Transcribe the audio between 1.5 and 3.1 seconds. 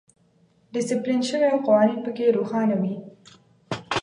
او قوانین پکې روښانه وي.